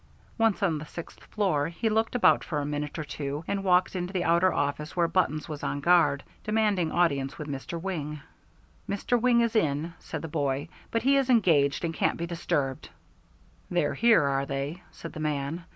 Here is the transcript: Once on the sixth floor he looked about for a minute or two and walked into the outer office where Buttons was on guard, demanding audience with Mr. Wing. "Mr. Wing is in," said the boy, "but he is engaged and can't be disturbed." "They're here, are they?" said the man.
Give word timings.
Once 0.35 0.63
on 0.63 0.79
the 0.79 0.85
sixth 0.85 1.19
floor 1.25 1.67
he 1.67 1.87
looked 1.87 2.15
about 2.15 2.43
for 2.43 2.57
a 2.57 2.65
minute 2.65 2.97
or 2.97 3.03
two 3.03 3.43
and 3.47 3.63
walked 3.63 3.95
into 3.95 4.11
the 4.11 4.23
outer 4.23 4.51
office 4.51 4.95
where 4.95 5.07
Buttons 5.07 5.47
was 5.47 5.61
on 5.61 5.79
guard, 5.79 6.23
demanding 6.43 6.91
audience 6.91 7.37
with 7.37 7.47
Mr. 7.47 7.79
Wing. 7.79 8.19
"Mr. 8.89 9.21
Wing 9.21 9.41
is 9.41 9.55
in," 9.55 9.93
said 9.99 10.23
the 10.23 10.27
boy, 10.27 10.69
"but 10.89 11.03
he 11.03 11.17
is 11.17 11.29
engaged 11.29 11.85
and 11.85 11.93
can't 11.93 12.17
be 12.17 12.25
disturbed." 12.25 12.89
"They're 13.69 13.93
here, 13.93 14.23
are 14.23 14.47
they?" 14.47 14.81
said 14.89 15.13
the 15.13 15.19
man. 15.19 15.65